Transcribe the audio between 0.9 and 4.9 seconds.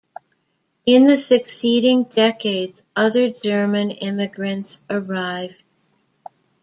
the succeeding decades, other German immigrants